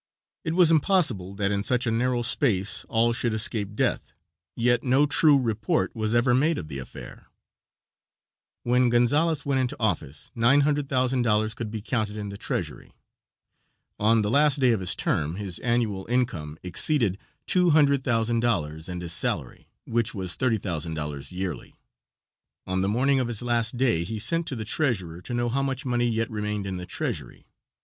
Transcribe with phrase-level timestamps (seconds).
[0.43, 4.13] It was impossible that in such a narrow space all should escape death,
[4.55, 7.27] yet no true report was ever made of the affair.
[8.63, 12.93] When Gonzales went into office $900,000 could be counted in the treasury.
[13.99, 19.67] On the last day of his term his annual income exceeded $200,000 and his salary,
[19.85, 21.75] which was $30,000 yearly.
[22.65, 25.61] On the morning of his last day he sent to the treasurer to know how
[25.61, 27.45] much money yet remained in the treasury.